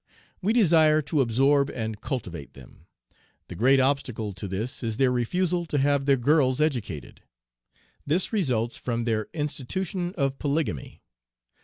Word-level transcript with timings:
We 0.41 0.51
desire 0.51 1.03
to 1.03 1.21
absorb 1.21 1.69
and 1.69 2.01
cultivate 2.01 2.53
them. 2.53 2.87
The 3.49 3.55
great 3.55 3.79
obstacle 3.79 4.33
to 4.33 4.47
this 4.47 4.81
is 4.81 4.97
their 4.97 5.11
refusal 5.11 5.63
to 5.67 5.77
have 5.77 6.05
their 6.05 6.17
girls 6.17 6.59
educated. 6.59 7.21
This 8.03 8.33
results 8.33 8.77
from 8.77 9.03
their 9.03 9.27
institution 9.31 10.15
of 10.17 10.39
polygamy. 10.39 11.03